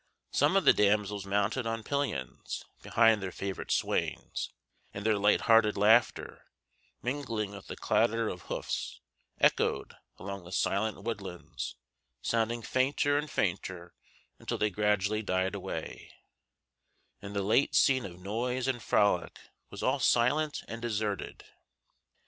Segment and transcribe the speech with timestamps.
[0.31, 4.49] Some of the damsels mounted on pillions behind their favorite swains,
[4.95, 6.47] and their light hearted laughter,
[7.03, 8.99] mingling with the clatter of hoofs,
[9.39, 11.75] echoed along the silent woodlands,
[12.19, 13.93] sounding fainter and fainter
[14.39, 16.11] until they gradually died away,
[17.21, 19.39] and the late scene of noise and frolic
[19.69, 21.45] was all silent and deserted.